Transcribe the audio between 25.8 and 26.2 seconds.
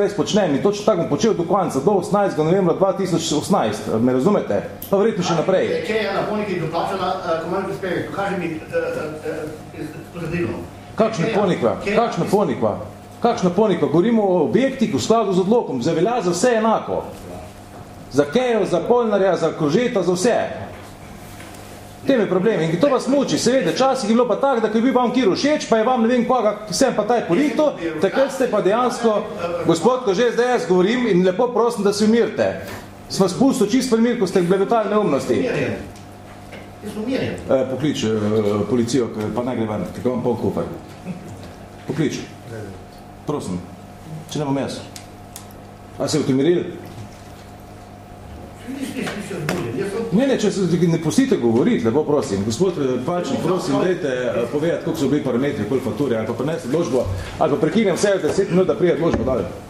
vam ne